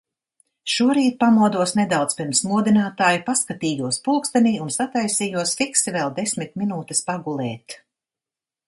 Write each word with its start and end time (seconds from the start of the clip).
Šorīt 0.75 1.17
pamodos 1.23 1.73
nedaudz 1.79 2.17
pirms 2.21 2.41
modinātāja, 2.53 3.21
paskatījos 3.29 4.03
pulkstenī 4.09 4.55
un 4.65 4.75
sataisījos 4.79 5.57
fiksi 5.63 5.97
vēl 5.99 6.19
desmit 6.21 6.61
minūtes 6.65 7.09
pagulēt. 7.13 7.83